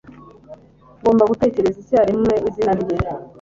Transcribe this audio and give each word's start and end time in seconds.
Ngomba 1.01 1.23
gutekereza 1.31 1.77
icyarimwe 1.83 2.33
izina 2.47 2.71
rye. 2.81 2.95